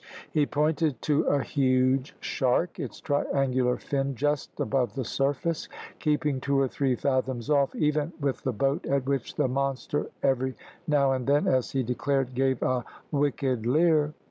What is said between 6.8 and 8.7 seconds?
fathoms off, even with the